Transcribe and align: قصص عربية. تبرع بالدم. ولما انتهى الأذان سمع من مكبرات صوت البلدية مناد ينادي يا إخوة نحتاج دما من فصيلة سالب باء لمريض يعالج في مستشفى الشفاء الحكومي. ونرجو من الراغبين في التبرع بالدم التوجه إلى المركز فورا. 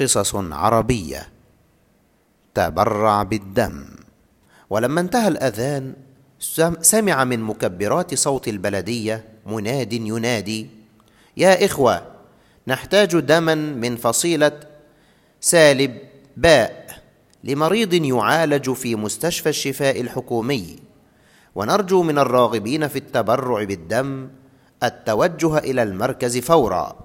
قصص 0.00 0.34
عربية. 0.34 1.28
تبرع 2.54 3.22
بالدم. 3.22 3.84
ولما 4.70 5.00
انتهى 5.00 5.28
الأذان 5.28 5.94
سمع 6.80 7.24
من 7.24 7.40
مكبرات 7.40 8.14
صوت 8.14 8.48
البلدية 8.48 9.24
مناد 9.46 9.92
ينادي 9.92 10.66
يا 11.36 11.64
إخوة 11.64 12.06
نحتاج 12.66 13.16
دما 13.18 13.54
من 13.54 13.96
فصيلة 13.96 14.60
سالب 15.40 15.98
باء 16.36 17.02
لمريض 17.44 17.94
يعالج 17.94 18.72
في 18.72 18.96
مستشفى 18.96 19.48
الشفاء 19.48 20.00
الحكومي. 20.00 20.76
ونرجو 21.54 22.02
من 22.02 22.18
الراغبين 22.18 22.88
في 22.88 22.98
التبرع 22.98 23.64
بالدم 23.64 24.28
التوجه 24.82 25.58
إلى 25.58 25.82
المركز 25.82 26.38
فورا. 26.38 27.03